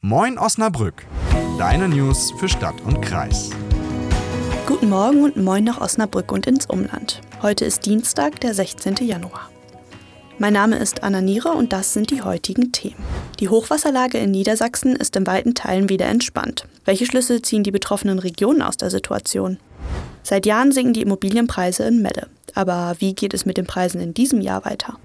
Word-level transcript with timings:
Moin 0.00 0.38
Osnabrück, 0.38 1.04
deine 1.58 1.88
News 1.88 2.32
für 2.38 2.48
Stadt 2.48 2.80
und 2.82 3.00
Kreis. 3.02 3.50
Guten 4.64 4.90
Morgen 4.90 5.24
und 5.24 5.36
moin 5.36 5.64
nach 5.64 5.80
Osnabrück 5.80 6.30
und 6.30 6.46
ins 6.46 6.66
Umland. 6.66 7.20
Heute 7.42 7.64
ist 7.64 7.84
Dienstag, 7.84 8.40
der 8.40 8.54
16. 8.54 8.94
Januar. 9.00 9.50
Mein 10.38 10.52
Name 10.52 10.76
ist 10.76 11.02
Anna 11.02 11.20
Niere 11.20 11.48
und 11.48 11.72
das 11.72 11.94
sind 11.94 12.12
die 12.12 12.22
heutigen 12.22 12.70
Themen. 12.70 13.02
Die 13.40 13.48
Hochwasserlage 13.48 14.18
in 14.18 14.30
Niedersachsen 14.30 14.94
ist 14.94 15.16
in 15.16 15.26
weiten 15.26 15.56
Teilen 15.56 15.88
wieder 15.88 16.06
entspannt. 16.06 16.68
Welche 16.84 17.04
Schlüsse 17.04 17.42
ziehen 17.42 17.64
die 17.64 17.72
betroffenen 17.72 18.20
Regionen 18.20 18.62
aus 18.62 18.76
der 18.76 18.90
Situation? 18.90 19.58
Seit 20.22 20.46
Jahren 20.46 20.70
sinken 20.70 20.92
die 20.92 21.02
Immobilienpreise 21.02 21.82
in 21.82 22.02
Melle. 22.02 22.28
Aber 22.54 22.94
wie 23.00 23.16
geht 23.16 23.34
es 23.34 23.46
mit 23.46 23.56
den 23.56 23.66
Preisen 23.66 24.00
in 24.00 24.14
diesem 24.14 24.42
Jahr 24.42 24.64
weiter? 24.64 24.96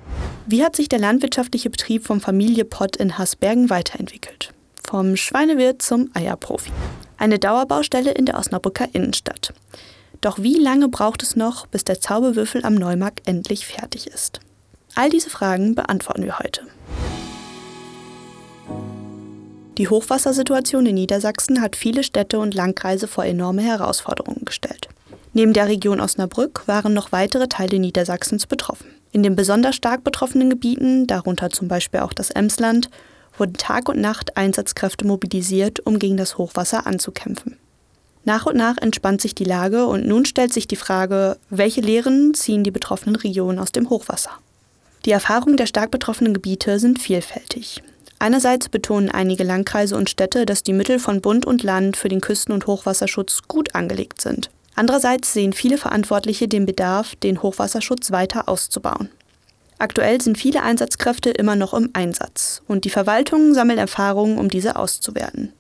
Wie 0.46 0.64
hat 0.64 0.76
sich 0.76 0.88
der 0.88 1.00
landwirtschaftliche 1.00 1.72
Betrieb 1.72 2.06
vom 2.06 2.22
Familie 2.22 2.64
Pott 2.64 2.96
in 2.96 3.18
Hasbergen 3.18 3.72
weiterentwickelt? 3.72 4.54
Vom 4.94 5.18
Schweinewirt 5.18 5.82
zum 5.82 6.12
Eierprofi. 6.14 6.70
Eine 7.18 7.40
Dauerbaustelle 7.40 8.12
in 8.12 8.28
der 8.28 8.38
Osnabrücker 8.38 8.90
Innenstadt. 8.94 9.52
Doch 10.22 10.38
wie 10.38 10.60
lange 10.60 10.88
braucht 10.88 11.24
es 11.24 11.36
noch, 11.36 11.66
bis 11.66 11.84
der 11.84 12.00
Zauberwürfel 12.00 12.64
am 12.64 12.76
Neumarkt 12.76 13.28
endlich 13.28 13.66
fertig 13.66 14.06
ist? 14.06 14.40
All 14.94 15.10
diese 15.10 15.32
Fragen 15.32 15.74
beantworten 15.74 16.26
wir 16.26 16.38
heute. 16.38 16.62
Die 19.80 19.88
Hochwassersituation 19.88 20.86
in 20.86 20.94
Niedersachsen 20.94 21.60
hat 21.60 21.76
viele 21.76 22.04
Städte 22.04 22.38
und 22.38 22.54
Landkreise 22.54 23.08
vor 23.08 23.26
enorme 23.26 23.64
Herausforderungen 23.64 24.46
gestellt. 24.46 24.90
Neben 25.34 25.54
der 25.54 25.70
Region 25.70 26.02
Osnabrück 26.02 26.68
waren 26.68 26.94
noch 26.94 27.12
weitere 27.12 27.48
Teile 27.48 27.80
Niedersachsens 27.80 28.46
betroffen. 28.46 28.92
In 29.12 29.24
den 29.24 29.36
besonders 29.36 29.76
stark 29.76 30.04
betroffenen 30.04 30.52
Gebieten, 30.52 31.08
darunter 31.08 31.50
zum 31.50 31.68
Beispiel 31.68 32.02
auch 32.02 32.14
das 32.14 32.30
Emsland, 32.30 32.92
wurden 33.38 33.54
Tag 33.54 33.90
und 33.90 34.00
Nacht 34.00 34.38
Einsatzkräfte 34.38 35.06
mobilisiert, 35.06 35.80
um 35.86 36.00
gegen 36.00 36.18
das 36.18 36.38
Hochwasser 36.38 36.86
anzukämpfen. 36.88 37.58
Nach 38.26 38.46
und 38.46 38.56
nach 38.56 38.78
entspannt 38.78 39.22
sich 39.22 39.36
die 39.36 39.44
Lage 39.44 39.86
und 39.86 40.08
nun 40.08 40.26
stellt 40.26 40.54
sich 40.54 40.68
die 40.68 40.78
Frage, 40.78 41.38
welche 41.50 41.82
Lehren 41.82 42.34
ziehen 42.34 42.64
die 42.64 42.72
betroffenen 42.72 43.18
Regionen 43.18 43.60
aus 43.60 43.72
dem 43.72 43.90
Hochwasser? 43.90 44.32
Die 45.06 45.12
Erfahrungen 45.12 45.58
der 45.58 45.66
stark 45.66 45.92
betroffenen 45.92 46.34
Gebiete 46.34 46.80
sind 46.80 47.00
vielfältig. 47.00 47.84
Einerseits 48.20 48.70
betonen 48.70 49.12
einige 49.12 49.44
Landkreise 49.44 49.98
und 49.98 50.10
Städte, 50.10 50.46
dass 50.46 50.64
die 50.64 50.72
Mittel 50.72 51.00
von 51.00 51.20
Bund 51.20 51.46
und 51.46 51.62
Land 51.62 51.98
für 51.98 52.08
den 52.08 52.22
Küsten- 52.22 52.54
und 52.54 52.68
Hochwasserschutz 52.68 53.42
gut 53.50 53.76
angelegt 53.76 54.22
sind. 54.22 54.50
Andererseits 54.76 55.34
sehen 55.34 55.52
viele 55.52 55.78
Verantwortliche 55.78 56.48
den 56.48 56.66
Bedarf, 56.66 57.16
den 57.18 57.42
Hochwasserschutz 57.42 58.12
weiter 58.12 58.48
auszubauen. 58.48 59.10
Aktuell 59.84 60.22
sind 60.22 60.38
viele 60.38 60.64
Einsatzkräfte 60.64 61.32
immer 61.32 61.58
noch 61.58 61.74
im 61.74 61.90
Einsatz 61.92 62.62
und 62.70 62.86
die 62.86 62.90
Verwaltung 62.90 63.54
sammelt 63.54 63.80
Erfahrungen, 63.80 64.38
um 64.38 64.48
diese 64.48 64.78
auszuwerten. 64.78 65.52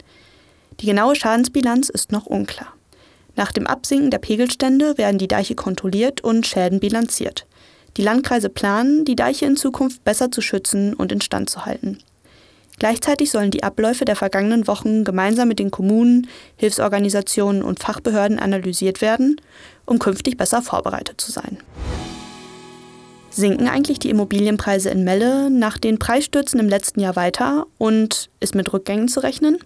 Die 0.79 0.85
genaue 0.85 1.17
Schadensbilanz 1.17 1.89
ist 1.89 2.13
noch 2.13 2.25
unklar. 2.25 2.73
Nach 3.35 3.51
dem 3.51 3.67
Absinken 3.67 4.11
der 4.11 4.19
Pegelstände 4.19 4.97
werden 4.97 5.17
die 5.17 5.27
Deiche 5.27 5.55
kontrolliert 5.55 6.21
und 6.21 6.47
Schäden 6.47 6.79
bilanziert. 6.79 7.45
Die 7.97 8.01
Landkreise 8.01 8.47
planen, 8.47 9.03
die 9.03 9.17
Deiche 9.17 9.45
in 9.45 9.57
Zukunft 9.57 10.05
besser 10.05 10.31
zu 10.31 10.39
schützen 10.39 10.93
und 10.93 11.11
instand 11.11 11.49
zu 11.49 11.65
halten. 11.65 11.97
Gleichzeitig 12.79 13.29
sollen 13.29 13.51
die 13.51 13.63
Abläufe 13.63 14.05
der 14.05 14.15
vergangenen 14.15 14.67
Wochen 14.67 15.03
gemeinsam 15.03 15.49
mit 15.49 15.59
den 15.59 15.69
Kommunen, 15.69 16.29
Hilfsorganisationen 16.55 17.61
und 17.61 17.81
Fachbehörden 17.81 18.39
analysiert 18.39 19.01
werden, 19.01 19.41
um 19.85 19.99
künftig 19.99 20.37
besser 20.37 20.61
vorbereitet 20.61 21.19
zu 21.19 21.33
sein. 21.33 21.57
Sinken 23.35 23.67
eigentlich 23.67 23.99
die 23.99 24.09
Immobilienpreise 24.09 24.89
in 24.89 25.03
Melle 25.03 25.49
nach 25.49 25.77
den 25.77 25.97
Preisstürzen 25.97 26.59
im 26.59 26.69
letzten 26.69 26.99
Jahr 26.99 27.15
weiter 27.15 27.65
und 27.77 28.29
ist 28.39 28.53
mit 28.53 28.71
Rückgängen 28.71 29.07
zu 29.07 29.21
rechnen? 29.21 29.57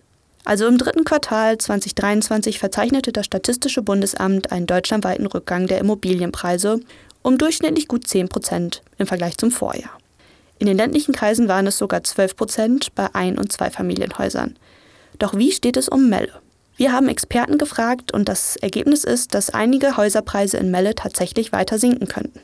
Also 0.46 0.66
im 0.68 0.78
dritten 0.78 1.04
Quartal 1.04 1.58
2023 1.58 2.60
verzeichnete 2.60 3.12
das 3.12 3.26
Statistische 3.26 3.82
Bundesamt 3.82 4.52
einen 4.54 4.66
deutschlandweiten 4.66 5.28
Rückgang 5.28 5.68
der 5.68 5.80
Immobilienpreise 5.80 6.80
um 7.22 7.38
durchschnittlich 7.38 7.90
gut 7.90 8.08
10 8.08 8.30
Prozent 8.30 8.82
im 8.98 9.06
Vergleich 9.06 9.38
zum 9.38 9.52
Vorjahr. 9.52 9.98
In 10.60 10.68
den 10.68 10.78
ländlichen 10.78 11.14
Kreisen 11.14 11.50
waren 11.50 11.68
es 11.68 11.78
sogar 11.78 12.04
12 12.04 12.36
Prozent 12.38 12.96
bei 12.96 13.14
Ein- 13.14 13.38
und 13.38 13.52
Zweifamilienhäusern. 13.52 14.56
Doch 15.20 15.36
wie 15.36 15.52
steht 15.52 15.76
es 15.76 15.90
um 15.90 16.08
Melle? 16.08 16.32
Wir 16.78 16.94
haben 16.94 17.10
Experten 17.10 17.58
gefragt 17.58 18.14
und 18.14 18.30
das 18.30 18.56
Ergebnis 18.56 19.04
ist, 19.04 19.34
dass 19.34 19.50
einige 19.50 19.98
Häuserpreise 19.98 20.56
in 20.56 20.72
Melle 20.72 20.96
tatsächlich 20.96 21.52
weiter 21.52 21.78
sinken 21.80 22.08
könnten. 22.08 22.40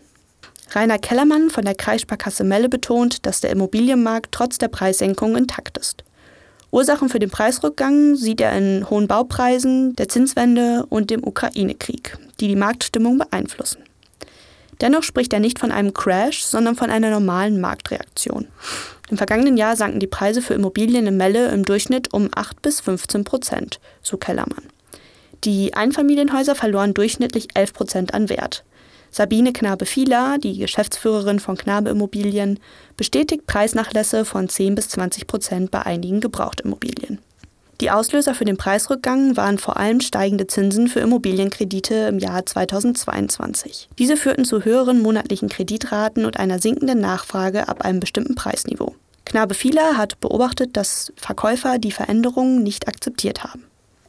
Rainer 0.76 0.98
Kellermann 0.98 1.52
von 1.52 1.66
der 1.66 1.76
Kreissparkasse 1.76 2.44
Melle 2.44 2.68
betont, 2.68 3.26
dass 3.26 3.42
der 3.42 3.52
Immobilienmarkt 3.52 4.32
trotz 4.32 4.58
der 4.58 4.70
Preissenkung 4.70 5.36
intakt 5.36 5.78
ist. 5.78 6.04
Ursachen 6.72 7.10
für 7.10 7.20
den 7.20 7.30
Preisrückgang 7.30 8.16
sieht 8.16 8.42
er 8.42 8.58
in 8.58 8.90
hohen 8.90 9.08
Baupreisen, 9.08 9.96
der 9.96 10.10
Zinswende 10.10 10.86
und 10.90 11.12
dem 11.12 11.24
Ukraine-Krieg, 11.24 12.18
die 12.40 12.48
die 12.48 12.56
Marktstimmung 12.56 13.20
beeinflussen. 13.20 13.84
Dennoch 14.82 15.04
spricht 15.04 15.32
er 15.34 15.40
nicht 15.40 15.60
von 15.60 15.72
einem 15.72 15.94
Crash, 15.94 16.44
sondern 16.44 16.76
von 16.76 16.90
einer 16.90 17.12
normalen 17.12 17.62
Marktreaktion. 17.62 18.48
Im 19.12 19.18
vergangenen 19.18 19.58
Jahr 19.58 19.76
sanken 19.76 20.00
die 20.00 20.08
Preise 20.08 20.42
für 20.42 20.56
Immobilien 20.56 21.06
in 21.06 21.18
Melle 21.18 21.50
im 21.50 21.64
Durchschnitt 21.64 22.12
um 22.12 22.30
8 22.34 22.64
bis 22.64 22.82
15 22.82 23.24
Prozent, 23.24 23.80
so 24.02 24.18
Kellermann. 24.18 24.66
Die 25.44 25.76
Einfamilienhäuser 25.76 26.56
verloren 26.56 26.96
durchschnittlich 26.96 27.50
11 27.54 27.74
Prozent 27.74 28.14
an 28.16 28.30
Wert. 28.30 28.64
Sabine 29.14 29.54
Knabe-Fieler, 29.54 30.40
die 30.40 30.58
Geschäftsführerin 30.58 31.40
von 31.40 31.56
Knabe 31.56 31.92
Immobilien, 31.92 32.60
bestätigt 32.98 33.46
Preisnachlässe 33.46 34.26
von 34.26 34.50
10 34.50 34.74
bis 34.74 34.90
20 34.90 35.28
Prozent 35.28 35.70
bei 35.70 35.84
einigen 35.84 36.20
Gebrauchtimmobilien. 36.20 37.20
Die 37.80 37.92
Auslöser 37.92 38.34
für 38.34 38.46
den 38.46 38.58
Preisrückgang 38.58 39.38
waren 39.38 39.60
vor 39.60 39.78
allem 39.78 40.00
steigende 40.00 40.48
Zinsen 40.48 40.88
für 40.88 41.00
Immobilienkredite 41.02 41.94
im 41.94 42.18
Jahr 42.18 42.44
2022. 42.44 43.88
Diese 44.00 44.18
führten 44.18 44.46
zu 44.46 44.66
höheren 44.66 45.00
monatlichen 45.00 45.48
Kreditraten 45.48 46.26
und 46.26 46.38
einer 46.38 46.58
sinkenden 46.58 47.00
Nachfrage 47.00 47.68
ab 47.68 47.86
einem 47.86 48.00
bestimmten 48.00 48.34
Preisniveau. 48.34 48.96
Knabe 49.26 49.54
Fieler 49.54 49.96
hat 49.96 50.20
beobachtet, 50.22 50.76
dass 50.76 51.14
Verkäufer 51.18 51.78
die 51.78 51.92
Veränderungen 51.92 52.64
nicht 52.64 52.88
akzeptiert 52.88 53.44
haben. 53.44 53.64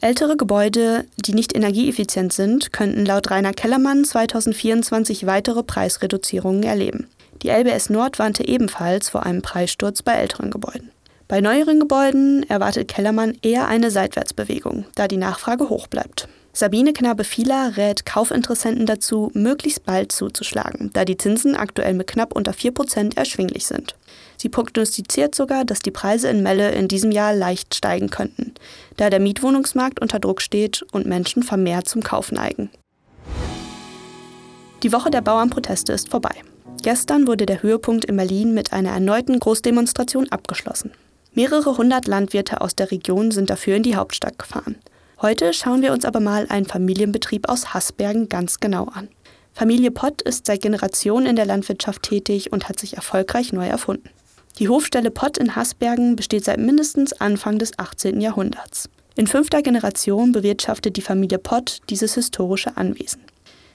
Ältere 0.05 0.37
Gebäude, 0.37 1.05
die 1.17 1.33
nicht 1.33 1.55
energieeffizient 1.55 2.31
sind, 2.31 2.71
könnten 2.71 3.07
laut 3.07 3.31
Rainer 3.31 3.53
Kellermann 3.53 4.05
2024 4.05 5.25
weitere 5.25 5.63
Preisreduzierungen 5.63 6.61
erleben. 6.61 7.07
Die 7.41 7.49
LBS 7.49 7.89
Nord 7.89 8.19
warnte 8.19 8.47
ebenfalls 8.47 9.09
vor 9.09 9.25
einem 9.25 9.41
Preissturz 9.41 10.03
bei 10.03 10.13
älteren 10.13 10.51
Gebäuden. 10.51 10.91
Bei 11.27 11.41
neueren 11.41 11.79
Gebäuden 11.79 12.47
erwartet 12.47 12.87
Kellermann 12.87 13.35
eher 13.41 13.67
eine 13.67 13.89
Seitwärtsbewegung, 13.89 14.85
da 14.93 15.07
die 15.07 15.17
Nachfrage 15.17 15.69
hoch 15.69 15.87
bleibt. 15.87 16.27
Sabine 16.53 16.93
Knabe-Fieler 16.93 17.75
rät 17.75 18.05
Kaufinteressenten 18.05 18.85
dazu, 18.85 19.31
möglichst 19.33 19.87
bald 19.87 20.11
zuzuschlagen, 20.11 20.91
da 20.93 21.03
die 21.03 21.17
Zinsen 21.17 21.55
aktuell 21.55 21.95
mit 21.95 22.05
knapp 22.05 22.35
unter 22.35 22.51
4% 22.51 23.17
erschwinglich 23.17 23.65
sind. 23.65 23.95
Sie 24.37 24.49
prognostiziert 24.49 25.35
sogar, 25.35 25.65
dass 25.65 25.79
die 25.79 25.91
Preise 25.91 26.29
in 26.29 26.43
Melle 26.43 26.71
in 26.71 26.87
diesem 26.87 27.11
Jahr 27.11 27.33
leicht 27.33 27.75
steigen 27.75 28.09
könnten, 28.09 28.53
da 28.97 29.09
der 29.09 29.19
Mietwohnungsmarkt 29.19 30.01
unter 30.01 30.19
Druck 30.19 30.41
steht 30.41 30.83
und 30.91 31.05
Menschen 31.05 31.43
vermehrt 31.43 31.87
zum 31.87 32.03
Kauf 32.03 32.31
neigen. 32.31 32.69
Die 34.83 34.91
Woche 34.91 35.09
der 35.09 35.21
Bauernproteste 35.21 35.93
ist 35.93 36.09
vorbei. 36.09 36.35
Gestern 36.83 37.25
wurde 37.25 37.45
der 37.45 37.63
Höhepunkt 37.63 38.05
in 38.05 38.17
Berlin 38.17 38.53
mit 38.53 38.73
einer 38.73 38.91
erneuten 38.91 39.39
Großdemonstration 39.39 40.29
abgeschlossen. 40.29 40.91
Mehrere 41.33 41.77
hundert 41.77 42.07
Landwirte 42.07 42.61
aus 42.61 42.75
der 42.75 42.91
Region 42.91 43.31
sind 43.31 43.49
dafür 43.49 43.75
in 43.75 43.83
die 43.83 43.95
Hauptstadt 43.95 44.37
gefahren. 44.37 44.75
Heute 45.21 45.53
schauen 45.53 45.81
wir 45.81 45.91
uns 45.91 46.05
aber 46.05 46.19
mal 46.19 46.45
einen 46.49 46.65
Familienbetrieb 46.65 47.49
aus 47.49 47.73
Haßbergen 47.73 48.29
ganz 48.29 48.59
genau 48.59 48.85
an. 48.85 49.07
Familie 49.53 49.89
Pott 49.89 50.21
ist 50.21 50.45
seit 50.45 50.61
Generationen 50.61 51.27
in 51.27 51.35
der 51.35 51.45
Landwirtschaft 51.45 52.03
tätig 52.03 52.51
und 52.51 52.69
hat 52.69 52.79
sich 52.79 52.97
erfolgreich 52.97 53.53
neu 53.53 53.65
erfunden. 53.65 54.09
Die 54.59 54.69
Hofstelle 54.69 55.11
Pott 55.11 55.37
in 55.37 55.53
Haßbergen 55.53 56.15
besteht 56.15 56.45
seit 56.45 56.59
mindestens 56.59 57.11
Anfang 57.11 57.59
des 57.59 57.77
18. 57.77 58.21
Jahrhunderts. 58.21 58.89
In 59.17 59.27
fünfter 59.27 59.61
Generation 59.61 60.31
bewirtschaftet 60.31 60.95
die 60.95 61.01
Familie 61.01 61.39
Pott 61.39 61.81
dieses 61.89 62.13
historische 62.13 62.77
Anwesen. 62.77 63.21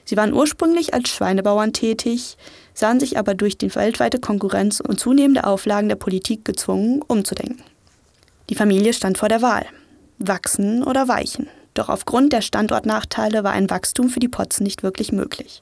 Sie 0.05 0.17
waren 0.17 0.33
ursprünglich 0.33 0.95
als 0.95 1.09
Schweinebauern 1.09 1.71
tätig, 1.71 2.35
sahen 2.73 2.99
sich 2.99 3.19
aber 3.19 3.35
durch 3.35 3.59
die 3.59 3.73
weltweite 3.75 4.19
Konkurrenz 4.19 4.79
und 4.79 4.99
zunehmende 4.99 5.43
Auflagen 5.43 5.87
der 5.87 5.97
Politik 5.97 6.45
gezwungen, 6.45 7.03
umzudenken. 7.03 7.63
Die 8.49 8.55
Familie 8.55 8.93
stand 8.93 9.19
vor 9.19 9.29
der 9.29 9.43
Wahl. 9.43 9.67
Wachsen 10.17 10.83
oder 10.83 11.07
weichen. 11.07 11.47
Doch 11.75 11.89
aufgrund 11.89 12.33
der 12.33 12.41
Standortnachteile 12.41 13.43
war 13.43 13.51
ein 13.51 13.69
Wachstum 13.69 14.09
für 14.09 14.19
die 14.19 14.27
Potts 14.27 14.59
nicht 14.59 14.81
wirklich 14.81 15.11
möglich. 15.11 15.61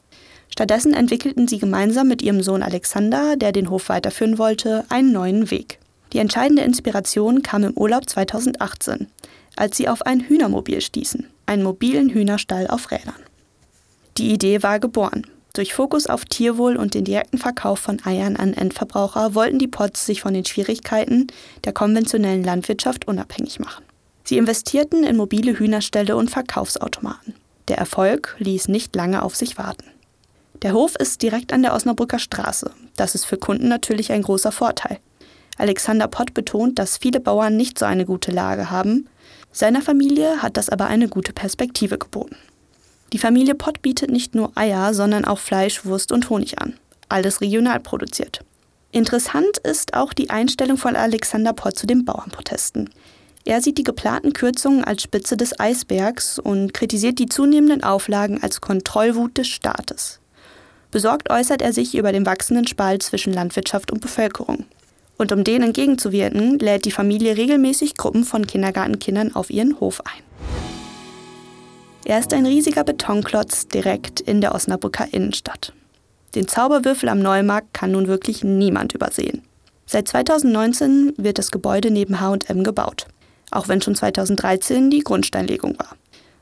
Stattdessen 0.49 0.93
entwickelten 0.93 1.47
sie 1.47 1.59
gemeinsam 1.59 2.07
mit 2.07 2.21
ihrem 2.21 2.43
Sohn 2.43 2.63
Alexander, 2.63 3.37
der 3.37 3.51
den 3.51 3.69
Hof 3.69 3.89
weiterführen 3.89 4.37
wollte, 4.37 4.83
einen 4.89 5.11
neuen 5.11 5.51
Weg. 5.51 5.79
Die 6.13 6.17
entscheidende 6.17 6.63
Inspiration 6.63 7.43
kam 7.43 7.63
im 7.63 7.77
Urlaub 7.77 8.09
2018, 8.09 9.07
als 9.55 9.77
sie 9.77 9.87
auf 9.87 10.05
ein 10.05 10.21
Hühnermobil 10.21 10.81
stießen, 10.81 11.27
einen 11.45 11.63
mobilen 11.63 12.09
Hühnerstall 12.09 12.67
auf 12.67 12.91
Rädern. 12.91 13.15
Die 14.17 14.31
Idee 14.31 14.63
war 14.63 14.79
geboren. 14.79 15.27
Durch 15.53 15.73
Fokus 15.73 16.07
auf 16.07 16.25
Tierwohl 16.25 16.77
und 16.77 16.93
den 16.93 17.05
direkten 17.05 17.37
Verkauf 17.37 17.79
von 17.79 18.03
Eiern 18.05 18.35
an 18.35 18.53
Endverbraucher 18.53 19.33
wollten 19.33 19.59
die 19.59 19.67
Pots 19.67 20.05
sich 20.05 20.21
von 20.21 20.33
den 20.33 20.45
Schwierigkeiten 20.45 21.27
der 21.63 21.73
konventionellen 21.73 22.43
Landwirtschaft 22.43 23.07
unabhängig 23.07 23.59
machen. 23.59 23.83
Sie 24.23 24.37
investierten 24.37 25.03
in 25.03 25.17
mobile 25.17 25.57
Hühnerställe 25.57 26.15
und 26.15 26.29
Verkaufsautomaten. 26.29 27.33
Der 27.67 27.77
Erfolg 27.77 28.35
ließ 28.39 28.67
nicht 28.67 28.95
lange 28.95 29.23
auf 29.23 29.35
sich 29.35 29.57
warten. 29.57 29.85
Der 30.61 30.73
Hof 30.73 30.95
ist 30.97 31.21
direkt 31.21 31.53
an 31.53 31.61
der 31.61 31.73
Osnabrücker 31.73 32.19
Straße. 32.19 32.71
Das 32.97 33.15
ist 33.15 33.25
für 33.25 33.37
Kunden 33.37 33.69
natürlich 33.69 34.11
ein 34.11 34.23
großer 34.23 34.51
Vorteil. 34.51 34.99
Alexander 35.57 36.07
Pott 36.07 36.33
betont, 36.33 36.79
dass 36.79 36.97
viele 36.97 37.21
Bauern 37.21 37.55
nicht 37.55 37.79
so 37.79 37.85
eine 37.85 38.05
gute 38.05 38.31
Lage 38.31 38.69
haben. 38.69 39.07
Seiner 39.53 39.81
Familie 39.81 40.41
hat 40.41 40.57
das 40.57 40.69
aber 40.69 40.87
eine 40.87 41.07
gute 41.07 41.31
Perspektive 41.31 41.97
geboten. 41.97 42.35
Die 43.13 43.17
Familie 43.17 43.55
Pott 43.55 43.81
bietet 43.81 44.11
nicht 44.11 44.35
nur 44.35 44.51
Eier, 44.55 44.93
sondern 44.93 45.25
auch 45.25 45.39
Fleisch, 45.39 45.85
Wurst 45.85 46.11
und 46.11 46.29
Honig 46.29 46.59
an. 46.61 46.73
Alles 47.07 47.41
regional 47.41 47.79
produziert. 47.79 48.41
Interessant 48.91 49.59
ist 49.59 49.93
auch 49.93 50.13
die 50.13 50.29
Einstellung 50.29 50.77
von 50.77 50.95
Alexander 50.95 51.53
Pott 51.53 51.77
zu 51.77 51.87
den 51.87 52.05
Bauernprotesten. 52.05 52.89
Er 53.45 53.61
sieht 53.61 53.77
die 53.77 53.83
geplanten 53.83 54.33
Kürzungen 54.33 54.83
als 54.83 55.03
Spitze 55.03 55.37
des 55.37 55.59
Eisbergs 55.59 56.37
und 56.37 56.73
kritisiert 56.73 57.17
die 57.17 57.27
zunehmenden 57.27 57.83
Auflagen 57.83 58.43
als 58.43 58.61
Kontrollwut 58.61 59.37
des 59.37 59.47
Staates. 59.47 60.18
Besorgt 60.91 61.29
äußert 61.29 61.61
er 61.61 61.71
sich 61.71 61.95
über 61.95 62.11
den 62.11 62.25
wachsenden 62.25 62.65
Spalt 62.65 63.03
zwischen 63.03 63.33
Landwirtschaft 63.33 63.91
und 63.91 64.01
Bevölkerung. 64.01 64.65
Und 65.17 65.31
um 65.31 65.43
denen 65.43 65.65
entgegenzuwirken, 65.65 66.57
lädt 66.59 66.85
die 66.85 66.91
Familie 66.91 67.37
regelmäßig 67.37 67.97
Gruppen 67.97 68.23
von 68.23 68.47
Kindergartenkindern 68.47 69.35
auf 69.35 69.49
ihren 69.49 69.79
Hof 69.79 70.01
ein. 70.05 70.23
Er 72.05 72.17
ist 72.17 72.33
ein 72.33 72.45
riesiger 72.45 72.83
Betonklotz 72.83 73.67
direkt 73.67 74.19
in 74.21 74.41
der 74.41 74.55
Osnabrücker 74.55 75.07
Innenstadt. 75.11 75.73
Den 76.33 76.47
Zauberwürfel 76.47 77.09
am 77.09 77.19
Neumarkt 77.19 77.73
kann 77.73 77.91
nun 77.91 78.07
wirklich 78.07 78.43
niemand 78.43 78.93
übersehen. 78.93 79.43
Seit 79.85 80.07
2019 80.07 81.13
wird 81.17 81.37
das 81.37 81.51
Gebäude 81.51 81.91
neben 81.91 82.19
HM 82.19 82.63
gebaut, 82.63 83.05
auch 83.51 83.67
wenn 83.67 83.81
schon 83.81 83.95
2013 83.95 84.89
die 84.89 85.03
Grundsteinlegung 85.03 85.77
war. 85.77 85.98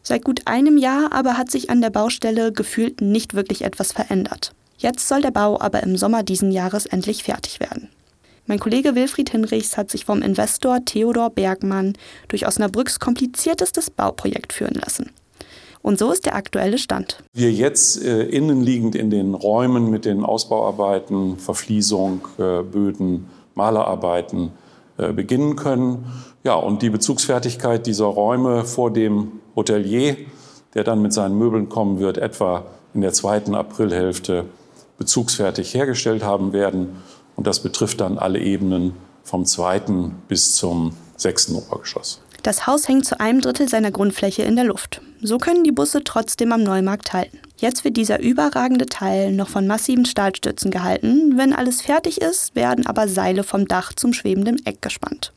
Seit 0.08 0.24
gut 0.24 0.44
einem 0.46 0.78
Jahr 0.78 1.12
aber 1.12 1.38
hat 1.38 1.52
sich 1.52 1.70
an 1.70 1.82
der 1.82 1.90
Baustelle 1.90 2.54
gefühlt 2.54 3.02
nicht 3.02 3.34
wirklich 3.34 3.66
etwas 3.66 3.92
verändert. 3.92 4.54
Jetzt 4.78 5.06
soll 5.10 5.22
der 5.22 5.32
Bau 5.32 5.60
aber 5.60 5.84
im 5.84 5.98
Sommer 5.98 6.24
diesen 6.24 6.50
Jahres 6.50 6.86
endlich 6.86 7.24
fertig 7.24 7.60
werden. 7.60 7.90
Mein 8.46 8.58
Kollege 8.58 8.96
Wilfried 8.96 9.32
Hinrichs 9.32 9.76
hat 9.76 9.92
sich 9.92 10.06
vom 10.06 10.22
Investor 10.22 10.86
Theodor 10.86 11.30
Bergmann 11.30 11.92
durch 12.30 12.48
Osnabrücks 12.48 13.02
kompliziertestes 13.02 13.90
Bauprojekt 13.90 14.54
führen 14.54 14.76
lassen. 14.76 15.12
Und 15.82 16.00
so 16.00 16.10
ist 16.14 16.26
der 16.26 16.36
aktuelle 16.36 16.78
Stand. 16.78 17.22
Wir 17.34 17.52
jetzt 17.52 18.02
äh, 18.02 18.24
innenliegend 18.24 18.96
in 18.96 19.10
den 19.10 19.34
Räumen 19.34 19.90
mit 19.90 20.06
den 20.06 20.24
Ausbauarbeiten, 20.24 21.38
Verfließung, 21.38 22.26
äh, 22.38 22.64
Böden, 22.64 23.28
Malerarbeiten 23.56 24.52
äh, 24.98 25.12
beginnen 25.12 25.58
können. 25.58 26.06
Ja, 26.48 26.54
und 26.54 26.82
die 26.82 26.90
Bezugsfertigkeit 26.90 27.86
dieser 27.86 28.06
Räume 28.06 28.64
vor 28.64 28.90
dem 28.90 29.42
Hotelier, 29.58 30.16
der 30.76 30.86
dann 30.86 31.02
mit 31.02 31.12
seinen 31.12 31.38
Möbeln 31.38 31.68
kommen 31.68 32.00
wird, 32.00 32.18
etwa 32.18 32.64
in 32.94 33.02
der 33.02 33.12
zweiten 33.12 33.54
Aprilhälfte 33.54 34.46
bezugsfertig 34.98 35.74
hergestellt 35.74 36.24
haben 36.24 36.54
werden. 36.54 37.04
Und 37.36 37.48
das 37.48 37.62
betrifft 37.62 38.00
dann 38.00 38.18
alle 38.18 38.40
Ebenen 38.40 38.94
vom 39.24 39.44
zweiten 39.44 40.16
bis 40.30 40.56
zum 40.56 40.94
sechsten 41.18 41.54
Obergeschoss. 41.54 42.22
Das 42.44 42.66
Haus 42.66 42.88
hängt 42.88 43.04
zu 43.04 43.20
einem 43.20 43.42
Drittel 43.42 43.68
seiner 43.68 43.92
Grundfläche 43.92 44.44
in 44.44 44.56
der 44.56 44.64
Luft. 44.64 45.02
So 45.22 45.40
können 45.40 45.66
die 45.66 45.74
Busse 45.74 46.06
trotzdem 46.06 46.54
am 46.54 46.64
Neumarkt 46.64 47.12
halten. 47.12 47.40
Jetzt 47.58 47.84
wird 47.84 47.98
dieser 47.98 48.22
überragende 48.22 48.86
Teil 48.86 49.34
noch 49.34 49.50
von 49.50 49.68
massiven 49.68 50.06
Stahlstützen 50.06 50.72
gehalten. 50.72 51.34
Wenn 51.36 51.52
alles 51.52 51.82
fertig 51.82 52.22
ist, 52.22 52.56
werden 52.56 52.88
aber 52.88 53.10
Seile 53.10 53.44
vom 53.44 53.68
Dach 53.68 53.92
zum 53.92 54.14
schwebenden 54.14 54.66
Eck 54.66 54.82
gespannt. 54.82 55.34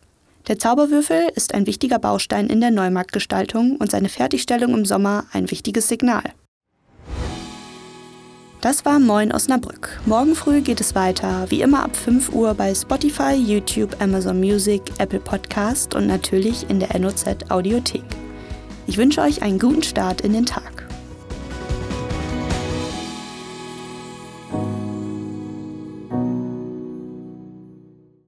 Der 0.51 0.59
Zauberwürfel 0.59 1.31
ist 1.37 1.55
ein 1.55 1.69
wichtiger 1.69 2.01
Baustein 2.01 2.49
in 2.49 2.61
der 2.61 2.73
Neumarktgestaltung 2.73 3.77
und 3.77 3.93
seine 3.93 4.09
Fertigstellung 4.09 4.75
im 4.75 4.85
Sommer 4.85 5.27
ein 5.33 5.49
wichtiges 5.49 5.87
Signal. 5.87 6.25
Das 8.61 8.85
war 8.85 8.99
Moin 8.99 9.31
Osnabrück. 9.31 10.01
Morgen 10.07 10.35
früh 10.35 10.61
geht 10.61 10.81
es 10.81 10.97
weiter, 10.97 11.49
wie 11.51 11.63
immer 11.63 11.85
ab 11.85 11.95
5 11.95 12.33
Uhr 12.33 12.53
bei 12.55 12.75
Spotify, 12.75 13.35
YouTube, 13.35 13.95
Amazon 14.03 14.41
Music, 14.41 14.83
Apple 14.99 15.21
Podcast 15.21 15.95
und 15.95 16.09
natürlich 16.09 16.69
in 16.69 16.81
der 16.81 16.99
NOZ 16.99 17.27
Audiothek. 17.49 18.03
Ich 18.89 18.99
wünsche 18.99 19.21
euch 19.21 19.43
einen 19.43 19.61
guten 19.61 19.85
Start 19.85 20.23
in 20.23 20.33
den 20.33 20.47
Tag. 20.47 20.70